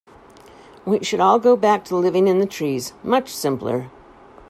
We 0.83 1.03
should 1.03 1.19
all 1.19 1.37
go 1.37 1.55
back 1.55 1.85
to 1.85 1.95
living 1.95 2.27
in 2.27 2.39
the 2.39 2.47
trees, 2.47 2.93
much 3.03 3.29
simpler. 3.35 3.91